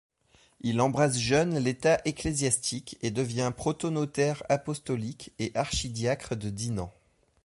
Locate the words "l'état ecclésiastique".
1.59-2.97